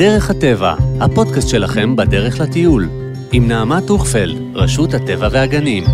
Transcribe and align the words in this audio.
דרך 0.00 0.30
הטבע, 0.30 0.74
הפודקאסט 1.00 1.48
שלכם 1.48 1.96
בדרך 1.96 2.40
לטיול, 2.40 2.88
עם 3.32 3.48
נעמה 3.48 3.80
טוכפלד, 3.86 4.36
רשות 4.54 4.94
הטבע 4.94 5.28
והגנים. 5.30 5.84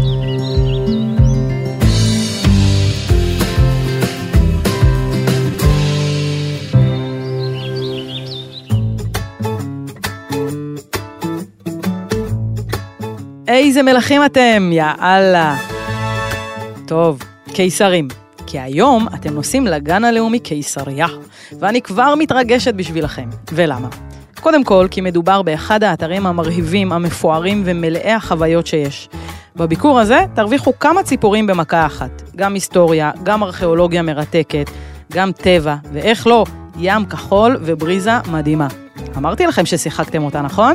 איזה 13.48 13.82
מלכים 13.82 14.24
אתם, 14.24 14.70
יא 14.72 14.84
אללה. 15.00 15.56
טוב, 16.86 17.22
קיסרים. 17.54 18.25
כי 18.46 18.60
היום 18.60 19.06
אתם 19.14 19.34
נוסעים 19.34 19.66
לגן 19.66 20.04
הלאומי 20.04 20.38
קיסריה, 20.38 21.06
ואני 21.60 21.82
כבר 21.82 22.14
מתרגשת 22.18 22.74
בשבילכם. 22.74 23.28
ולמה? 23.52 23.88
קודם 24.40 24.64
כל, 24.64 24.86
כי 24.90 25.00
מדובר 25.00 25.42
באחד 25.42 25.82
האתרים 25.82 26.26
המרהיבים, 26.26 26.92
המפוארים 26.92 27.62
ומלאי 27.64 28.12
החוויות 28.12 28.66
שיש. 28.66 29.08
בביקור 29.56 30.00
הזה 30.00 30.20
תרוויחו 30.34 30.72
כמה 30.78 31.02
ציפורים 31.02 31.46
במכה 31.46 31.86
אחת. 31.86 32.22
גם 32.36 32.54
היסטוריה, 32.54 33.10
גם 33.22 33.42
ארכיאולוגיה 33.42 34.02
מרתקת, 34.02 34.70
גם 35.12 35.32
טבע, 35.32 35.76
ואיך 35.92 36.26
לא, 36.26 36.44
ים 36.78 37.06
כחול 37.06 37.56
ובריזה 37.60 38.12
מדהימה. 38.32 38.68
אמרתי 39.16 39.46
לכם 39.46 39.66
ששיחקתם 39.66 40.22
אותה, 40.22 40.42
נכון? 40.42 40.74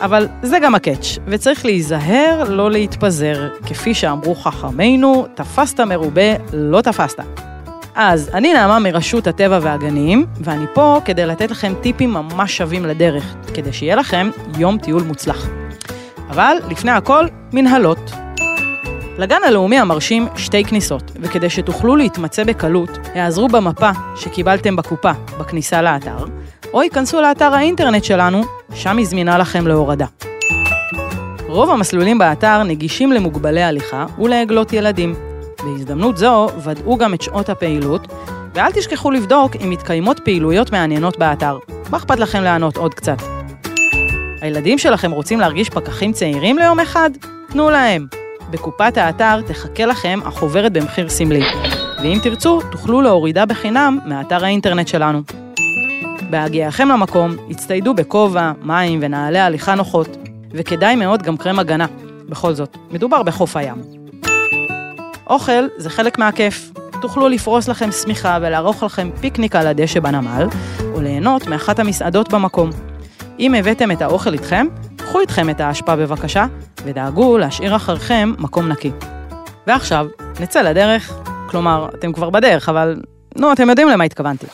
אבל 0.00 0.28
זה 0.42 0.58
גם 0.58 0.74
הקאץ', 0.74 1.18
וצריך 1.26 1.64
להיזהר 1.64 2.44
לא 2.48 2.70
להתפזר. 2.70 3.48
כפי 3.66 3.94
שאמרו 3.94 4.34
חכמינו, 4.34 5.26
תפסת 5.34 5.80
מרובה, 5.80 6.34
לא 6.52 6.80
תפסת. 6.80 7.20
אז 7.94 8.30
אני 8.34 8.52
נעמה 8.52 8.78
מרשות 8.78 9.26
הטבע 9.26 9.58
והגנים, 9.62 10.26
ואני 10.40 10.64
פה 10.74 11.00
כדי 11.04 11.26
לתת 11.26 11.50
לכם 11.50 11.72
טיפים 11.82 12.12
ממש 12.12 12.56
שווים 12.56 12.84
לדרך, 12.84 13.34
כדי 13.54 13.72
שיהיה 13.72 13.96
לכם 13.96 14.30
יום 14.58 14.78
טיול 14.78 15.02
מוצלח. 15.02 15.48
אבל 16.30 16.56
לפני 16.70 16.90
הכל, 16.90 17.26
מנהלות. 17.52 18.10
לגן 19.18 19.40
הלאומי 19.46 19.78
המרשים 19.78 20.26
שתי 20.36 20.64
כניסות, 20.64 21.12
וכדי 21.20 21.50
שתוכלו 21.50 21.96
להתמצא 21.96 22.44
בקלות, 22.44 22.90
העזרו 23.14 23.48
במפה 23.48 23.90
שקיבלתם 24.16 24.76
בקופה 24.76 25.12
בכניסה 25.38 25.82
לאתר, 25.82 26.24
או 26.74 26.82
ייכנסו 26.82 27.20
לאתר 27.20 27.54
האינטרנט 27.54 28.04
שלנו, 28.04 28.42
שם 28.74 28.96
היא 28.98 29.06
זמינה 29.06 29.38
לכם 29.38 29.66
להורדה. 29.66 30.06
רוב 31.46 31.70
המסלולים 31.70 32.18
באתר 32.18 32.62
נגישים 32.62 33.12
למוגבלי 33.12 33.62
הליכה 33.62 34.06
ולעגלות 34.18 34.72
ילדים. 34.72 35.14
בהזדמנות 35.64 36.16
זו, 36.16 36.48
ודאו 36.64 36.96
גם 36.96 37.14
את 37.14 37.22
שעות 37.22 37.48
הפעילות, 37.48 38.08
ואל 38.54 38.72
תשכחו 38.72 39.10
לבדוק 39.10 39.56
אם 39.56 39.70
מתקיימות 39.70 40.20
פעילויות 40.24 40.72
מעניינות 40.72 41.18
באתר. 41.18 41.58
מה 41.90 41.98
אכפת 41.98 42.18
לכם 42.18 42.42
לענות 42.42 42.76
עוד 42.76 42.94
קצת? 42.94 43.16
הילדים 44.40 44.78
שלכם 44.78 45.10
רוצים 45.10 45.40
להרגיש 45.40 45.70
פקחים 45.70 46.12
צעירים 46.12 46.58
ליום 46.58 46.80
אחד? 46.80 47.10
תנו 47.48 47.70
להם. 47.70 48.06
בקופת 48.50 48.96
האתר 48.96 49.40
תחכה 49.40 49.86
לכם 49.86 50.18
החוברת 50.24 50.72
במחיר 50.72 51.08
סמלי, 51.08 51.44
ואם 52.02 52.18
תרצו, 52.22 52.60
תוכלו 52.70 53.02
להורידה 53.02 53.46
בחינם 53.46 53.98
מאתר 54.06 54.44
האינטרנט 54.44 54.88
שלנו. 54.88 55.43
בהגיעכם 56.34 56.88
למקום, 56.88 57.36
הצטיידו 57.50 57.94
בכובע, 57.94 58.52
מים 58.62 58.98
ונעלי 59.02 59.38
הליכה 59.38 59.74
נוחות, 59.74 60.16
וכדאי 60.50 60.96
מאוד 60.96 61.22
גם 61.22 61.36
קרם 61.36 61.58
הגנה. 61.58 61.86
בכל 62.28 62.54
זאת, 62.54 62.76
מדובר 62.90 63.22
בחוף 63.22 63.56
הים. 63.56 63.74
אוכל 65.26 65.66
זה 65.76 65.90
חלק 65.90 66.18
מהכיף. 66.18 66.70
תוכלו 67.00 67.28
לפרוס 67.28 67.68
לכם 67.68 67.92
שמיכה 67.92 68.38
ולערוך 68.42 68.82
לכם 68.82 69.10
פיקניק 69.20 69.56
על 69.56 69.66
הדשא 69.66 70.00
בנמל, 70.00 70.46
או 70.94 71.00
ליהנות 71.00 71.46
מאחת 71.46 71.78
המסעדות 71.78 72.32
במקום. 72.32 72.70
אם 73.38 73.54
הבאתם 73.54 73.90
את 73.90 74.02
האוכל 74.02 74.32
איתכם, 74.32 74.66
קחו 74.96 75.20
איתכם 75.20 75.50
את 75.50 75.60
האשפה 75.60 75.96
בבקשה, 75.96 76.46
ודאגו 76.84 77.38
להשאיר 77.38 77.76
אחריכם 77.76 78.32
מקום 78.38 78.68
נקי. 78.68 78.90
ועכשיו, 79.66 80.06
נצא 80.40 80.62
לדרך. 80.62 81.12
כלומר, 81.46 81.88
אתם 81.94 82.12
כבר 82.12 82.30
בדרך, 82.30 82.68
אבל 82.68 83.00
נו, 83.38 83.52
אתם 83.52 83.70
יודעים 83.70 83.88
למה 83.88 84.04
התכוונתי. 84.04 84.46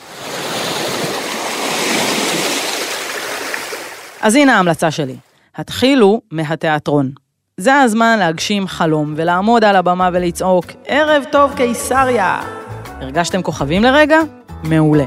אז 4.21 4.35
הנה 4.35 4.55
ההמלצה 4.55 4.91
שלי, 4.91 5.15
התחילו 5.55 6.21
מהתיאטרון. 6.31 7.11
זה 7.57 7.75
הזמן 7.75 8.19
להגשים 8.19 8.67
חלום 8.67 9.13
ולעמוד 9.17 9.63
על 9.63 9.75
הבמה 9.75 10.09
ולצעוק, 10.13 10.65
ערב 10.85 11.23
טוב 11.31 11.53
קיסריה! 11.55 12.41
הרגשתם 13.01 13.41
כוכבים 13.41 13.83
לרגע? 13.83 14.17
מעולה. 14.63 15.05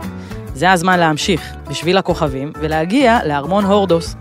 זה 0.55 0.73
הזמן 0.73 0.99
להמשיך 0.99 1.55
בשביל 1.69 1.99
הכוכבים 1.99 2.53
ולהגיע 2.61 3.19
לארמון 3.27 3.65
הורדוס. 3.65 4.15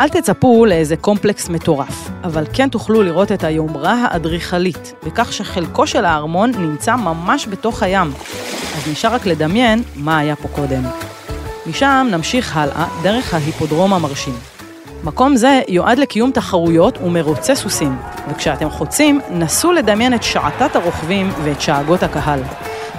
אל 0.00 0.08
תצפו 0.08 0.66
לאיזה 0.66 0.96
קומפלקס 0.96 1.48
מטורף, 1.48 2.10
אבל 2.24 2.44
כן 2.52 2.68
תוכלו 2.68 3.02
לראות 3.02 3.32
את 3.32 3.44
היומרה 3.44 4.04
האדריכלית, 4.04 4.94
בכך 5.06 5.32
שחלקו 5.32 5.86
של 5.86 6.04
הארמון 6.04 6.52
נמצא 6.58 6.96
ממש 6.96 7.46
בתוך 7.46 7.82
הים. 7.82 8.12
אז 8.76 8.88
נשאר 8.92 9.14
רק 9.14 9.26
לדמיין 9.26 9.82
מה 9.96 10.18
היה 10.18 10.36
פה 10.36 10.48
קודם. 10.48 11.09
משם 11.66 12.08
נמשיך 12.10 12.56
הלאה 12.56 12.86
דרך 13.02 13.34
ההיפודרום 13.34 13.92
המרשים. 13.92 14.34
מקום 15.04 15.36
זה 15.36 15.60
יועד 15.68 15.98
לקיום 15.98 16.30
תחרויות 16.30 16.98
ומרוצי 16.98 17.56
סוסים, 17.56 17.96
וכשאתם 18.30 18.70
חוצים, 18.70 19.20
נסו 19.30 19.72
לדמיין 19.72 20.14
את 20.14 20.22
שעטת 20.22 20.76
הרוכבים 20.76 21.30
ואת 21.44 21.60
שאגות 21.60 22.02
הקהל. 22.02 22.40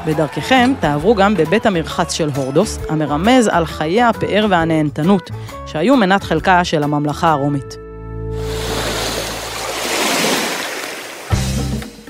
בדרככם 0.05 0.73
תעברו 0.79 1.15
גם 1.15 1.35
בבית 1.35 1.65
המרחץ 1.65 2.13
של 2.13 2.29
הורדוס, 2.35 2.79
המרמז 2.89 3.47
על 3.47 3.65
חיי 3.65 4.01
הפאר 4.01 4.45
והנהנתנות, 4.49 5.31
שהיו 5.65 5.95
מנת 5.97 6.23
חלקה 6.23 6.63
של 6.63 6.83
הממלכה 6.83 7.31
הרומית. 7.31 7.77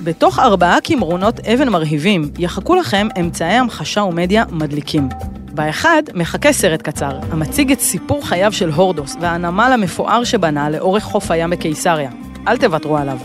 בתוך 0.04 0.40
ארבעה 0.40 0.82
קמרונות 0.82 1.40
אבן 1.40 1.70
מרהיבים 1.70 2.32
יחכו 2.40 2.76
לכם 2.76 3.08
אמצעי 3.20 3.58
המחשה 3.58 4.02
ומדיה 4.02 4.44
מדליקים. 4.52 5.10
באחד 5.52 6.04
מחכה 6.14 6.54
סרט 6.54 6.82
קצר, 6.82 7.20
המציג 7.32 7.72
את 7.72 7.80
סיפור 7.80 8.28
חייו 8.28 8.52
של 8.52 8.70
הורדוס 8.70 9.16
והנמל 9.20 9.72
המפואר 9.74 10.24
שבנה 10.24 10.70
לאורך 10.70 11.04
חוף 11.04 11.32
הים 11.32 11.50
בקיסריה. 11.50 12.10
אל 12.48 12.58
תוותרו 12.58 12.98
עליו. 12.98 13.18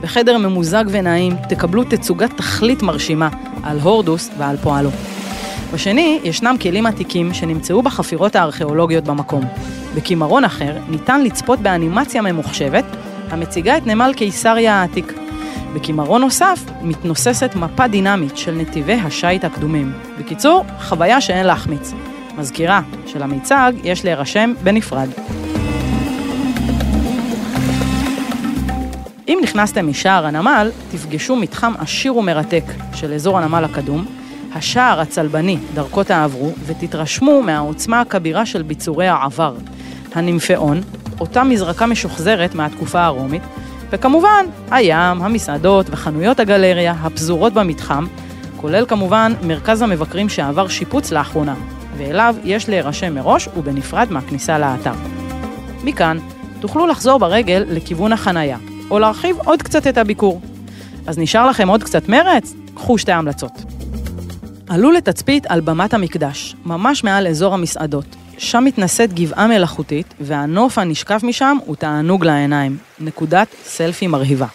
בחדר 0.00 0.38
ממוזג 0.38 0.84
ונעים 0.88 1.36
תקבלו 1.48 1.84
תצוגת 1.84 2.30
תכלית 2.36 2.82
מרשימה 2.82 3.28
על 3.62 3.80
הורדוס 3.80 4.30
ועל 4.38 4.56
פועלו. 4.56 4.90
בשני 5.74 6.20
ישנם 6.24 6.56
כלים 6.62 6.86
עתיקים 6.86 7.34
שנמצאו 7.34 7.82
בחפירות 7.82 8.36
הארכיאולוגיות 8.36 9.04
במקום. 9.04 9.44
בקימרון 9.96 10.44
אחר 10.44 10.78
ניתן 10.88 11.24
לצפות 11.24 11.60
באנימציה 11.60 12.22
ממוחשבת 12.22 12.84
המציגה 13.30 13.76
את 13.76 13.86
נמל 13.86 14.12
קיסריה 14.16 14.74
העתיק. 14.74 15.23
בקימרון 15.74 16.20
נוסף 16.20 16.64
מתנוססת 16.82 17.54
מפה 17.54 17.88
דינמית 17.88 18.36
של 18.36 18.54
נתיבי 18.54 18.92
השיט 18.92 19.44
הקדומים. 19.44 19.92
בקיצור, 20.18 20.64
חוויה 20.80 21.20
שאין 21.20 21.46
להחמיץ. 21.46 21.92
מזכירה 22.38 22.80
שלמיצג 23.06 23.72
יש 23.84 24.04
להירשם 24.04 24.52
בנפרד. 24.62 25.08
אם 29.28 29.38
נכנסתם 29.42 29.88
משער 29.88 30.26
הנמל, 30.26 30.70
תפגשו 30.90 31.36
מתחם 31.36 31.72
עשיר 31.78 32.16
ומרתק 32.16 32.64
של 32.94 33.12
אזור 33.12 33.38
הנמל 33.38 33.64
הקדום, 33.64 34.04
השער 34.54 35.00
הצלבני, 35.00 35.58
דרכו 35.74 36.04
תעברו, 36.04 36.52
ותתרשמו 36.66 37.42
מהעוצמה 37.42 38.00
הכבירה 38.00 38.46
של 38.46 38.62
ביצורי 38.62 39.08
העבר. 39.08 39.54
הנימפאון, 40.14 40.80
אותה 41.20 41.44
מזרקה 41.44 41.86
משוחזרת 41.86 42.54
מהתקופה 42.54 43.04
הרומית, 43.04 43.42
וכמובן, 43.90 44.46
הים, 44.70 45.22
המסעדות 45.22 45.86
וחנויות 45.90 46.40
הגלריה 46.40 46.94
הפזורות 47.02 47.52
במתחם, 47.52 48.06
כולל 48.56 48.86
כמובן 48.86 49.32
מרכז 49.42 49.82
המבקרים 49.82 50.28
שעבר 50.28 50.68
שיפוץ 50.68 51.12
לאחרונה, 51.12 51.54
ואליו 51.96 52.36
יש 52.44 52.68
להירשם 52.68 53.14
מראש 53.14 53.48
ובנפרד 53.56 54.06
מהכניסה 54.10 54.58
לאתר. 54.58 54.94
מכאן, 55.84 56.18
תוכלו 56.60 56.86
לחזור 56.86 57.18
ברגל 57.18 57.64
לכיוון 57.68 58.12
החנייה, 58.12 58.58
או 58.90 58.98
להרחיב 58.98 59.36
עוד 59.38 59.62
קצת 59.62 59.86
את 59.86 59.98
הביקור. 59.98 60.40
אז 61.06 61.18
נשאר 61.18 61.46
לכם 61.46 61.68
עוד 61.68 61.82
קצת 61.82 62.08
מרץ? 62.08 62.54
קחו 62.74 62.98
שתי 62.98 63.12
המלצות. 63.12 63.52
עלו 64.68 64.90
לתצפית 64.90 65.46
על 65.46 65.60
במת 65.60 65.94
המקדש, 65.94 66.56
ממש 66.64 67.04
מעל 67.04 67.26
אזור 67.26 67.54
המסעדות. 67.54 68.16
שם 68.38 68.64
מתנשאת 68.64 69.12
גבעה 69.12 69.46
מלאכותית, 69.46 70.14
והנוף 70.20 70.78
הנשקף 70.78 71.20
משם 71.22 71.56
הוא 71.64 71.76
תענוג 71.76 72.24
לעיניים. 72.24 72.76
נקודת 73.00 73.48
סלפי 73.64 74.06
מרהיבה. 74.06 74.46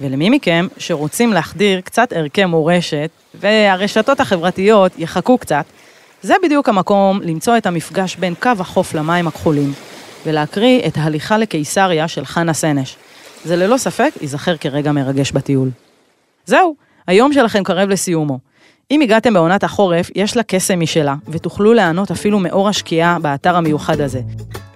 ולמי 0.00 0.30
מכם 0.30 0.66
שרוצים 0.78 1.32
להחדיר 1.32 1.80
קצת 1.80 2.12
ערכי 2.12 2.44
מורשת, 2.44 3.10
והרשתות 3.34 4.20
החברתיות 4.20 4.92
יחכו 4.98 5.38
קצת, 5.38 5.64
זה 6.22 6.34
בדיוק 6.42 6.68
המקום 6.68 7.20
למצוא 7.22 7.56
את 7.56 7.66
המפגש 7.66 8.16
בין 8.16 8.34
קו 8.34 8.50
החוף 8.58 8.94
למים 8.94 9.28
הכחולים, 9.28 9.72
ולהקריא 10.26 10.86
את 10.86 10.96
ההליכה 10.96 11.38
לקיסריה 11.38 12.08
של 12.08 12.24
חנה 12.24 12.52
סנש. 12.52 12.96
זה 13.44 13.56
ללא 13.56 13.76
ספק 13.76 14.10
ייזכר 14.20 14.56
כרגע 14.56 14.92
מרגש 14.92 15.32
בטיול. 15.32 15.70
זהו, 16.46 16.74
היום 17.06 17.32
שלכם 17.32 17.64
קרב 17.64 17.88
לסיומו. 17.88 18.38
אם 18.90 19.00
הגעתם 19.00 19.34
בעונת 19.34 19.64
החורף, 19.64 20.10
יש 20.14 20.36
לה 20.36 20.42
קסם 20.42 20.80
משלה, 20.80 21.14
ותוכלו 21.28 21.72
ליהנות 21.72 22.10
אפילו 22.10 22.38
מאור 22.38 22.68
השקיעה 22.68 23.18
באתר 23.18 23.56
המיוחד 23.56 24.00
הזה. 24.00 24.20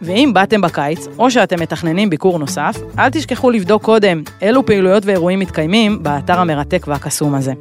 ואם 0.03 0.31
באתם 0.35 0.61
בקיץ, 0.61 1.09
או 1.19 1.31
שאתם 1.31 1.61
מתכננים 1.61 2.11
ביקור 2.11 2.39
נוסף, 2.39 2.77
אל 2.99 3.11
תשכחו 3.11 3.51
לבדוק 3.51 3.83
קודם 3.83 4.23
אילו 4.43 4.67
פעילויות 4.67 5.07
ואירועים 5.07 5.39
מתקיימים 5.39 6.03
באתר 6.03 6.41
המרתק 6.41 6.89
והקסום 6.89 7.35
הזה. 7.35 7.53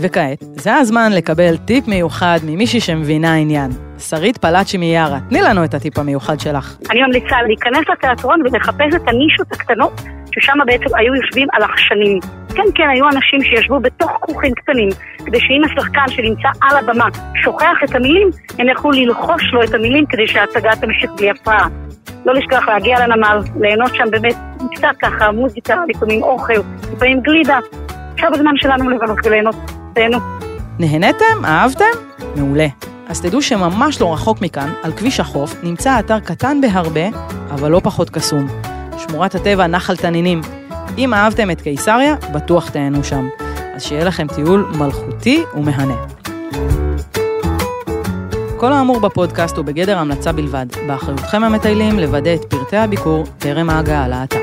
וכעת, 0.00 0.38
זה 0.40 0.74
הזמן 0.74 1.12
לקבל 1.12 1.56
טיפ 1.56 1.88
מיוחד 1.88 2.38
ממישהי 2.46 2.80
שמבינה 2.80 3.34
עניין. 3.34 3.70
שרית 3.98 4.38
פלאצ'י 4.38 4.76
מיארה, 4.76 5.18
תני 5.28 5.42
לנו 5.42 5.64
את 5.64 5.74
הטיפ 5.74 5.98
המיוחד 5.98 6.40
שלך. 6.40 6.76
אני 6.90 7.02
ממליצה 7.02 7.36
להיכנס 7.46 7.88
לתיאטרון 7.92 8.40
ולחפש 8.44 8.94
את 8.96 9.08
הנישות 9.08 9.52
הקטנות, 9.52 10.00
ששם 10.34 10.58
בעצם 10.66 10.96
היו 10.96 11.14
יושבים 11.14 11.48
על 11.52 11.62
החשנים. 11.62 12.45
כן, 12.56 12.62
כן, 12.74 12.88
היו 12.88 13.04
אנשים 13.08 13.42
שישבו 13.42 13.80
בתוך 13.80 14.10
כרוכים 14.22 14.54
קטנים, 14.54 14.88
כדי 15.26 15.40
שאם 15.40 15.62
השחקן 15.64 16.08
שנמצא 16.08 16.48
על 16.62 16.76
הבמה 16.76 17.08
שוכח 17.44 17.76
את 17.84 17.94
המילים, 17.94 18.30
הם 18.58 18.68
יכלו 18.68 18.90
ללחוש 18.90 19.42
לו 19.52 19.62
את 19.62 19.74
המילים 19.74 20.06
כדי 20.06 20.26
שההצגה 20.26 20.70
תמשיך 20.80 21.10
בלי 21.16 21.30
הפרעה. 21.30 21.68
לא 22.26 22.34
לשכוח 22.34 22.68
להגיע 22.68 23.06
לנמל, 23.06 23.38
ליהנות 23.60 23.94
שם 23.94 24.04
באמת 24.10 24.34
קצת 24.74 24.96
ככה, 25.02 25.32
מוזיקה, 25.32 25.74
לפעמים 25.88 26.22
אוכל, 26.22 26.52
לפעמים 26.92 27.20
גלידה. 27.20 27.58
עכשיו 28.14 28.30
הזמן 28.34 28.52
שלנו 28.56 28.90
לבלות 28.90 29.18
וליהנות. 29.24 29.56
תהנו. 29.94 30.18
נהניתם? 30.78 31.44
אהבתם? 31.44 31.84
מעולה. 32.36 32.66
אז 33.08 33.22
תדעו 33.22 33.42
שממש 33.42 34.00
לא 34.00 34.12
רחוק 34.12 34.42
מכאן, 34.42 34.68
על 34.82 34.92
כביש 34.92 35.20
החוף, 35.20 35.54
נמצא 35.62 35.98
אתר 35.98 36.20
קטן 36.20 36.60
בהרבה, 36.60 37.06
אבל 37.50 37.70
לא 37.70 37.80
פחות 37.84 38.10
קסום. 38.10 38.46
שמורת 38.98 39.34
הטבע 39.34 39.66
נחל 39.66 39.96
תנינים. 39.96 40.40
אם 40.98 41.14
אהבתם 41.14 41.50
את 41.50 41.60
קיסריה, 41.60 42.14
בטוח 42.34 42.68
תהנו 42.68 43.04
שם. 43.04 43.28
אז 43.74 43.82
שיהיה 43.82 44.04
לכם 44.04 44.26
טיול 44.34 44.66
מלכותי 44.78 45.42
ומהנה. 45.54 46.06
כל 48.56 48.72
האמור 48.72 49.00
בפודקאסט 49.00 49.56
הוא 49.56 49.64
בגדר 49.64 49.98
המלצה 49.98 50.32
בלבד. 50.32 50.66
באחריותכם 50.86 51.44
המטיילים 51.44 51.98
לוודא 51.98 52.34
את 52.34 52.44
פרטי 52.44 52.76
הביקור 52.76 53.24
טרם 53.38 53.70
ההגעה 53.70 54.08
לאתר. 54.08 54.38